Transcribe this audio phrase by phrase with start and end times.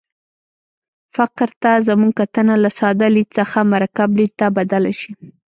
[1.15, 5.11] فقر ته زموږ کتنه له ساده لید څخه مرکب لید ته بدله شي.